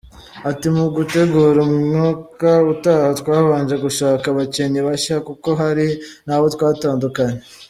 [0.49, 5.87] Ati “Mu gutegura umwaka utaha twabanje gushaka abakinnyi bashya kuko hari
[6.25, 7.41] n’abo twatandukanye.